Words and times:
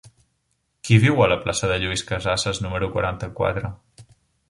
Qui 0.87 0.97
viu 1.03 1.21
a 1.27 1.27
la 1.33 1.37
plaça 1.45 1.71
de 1.73 1.79
Lluís 1.85 2.07
Casassas 2.09 2.65
número 2.67 2.93
quaranta-quatre? 2.97 3.75